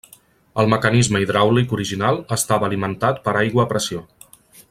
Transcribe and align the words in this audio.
El 0.61 0.69
mecanisme 0.73 1.21
hidràulic 1.25 1.75
original 1.77 2.17
estava 2.37 2.69
alimentat 2.71 3.23
per 3.27 3.35
aigua 3.43 3.65
a 3.67 3.71
pressió. 3.75 4.05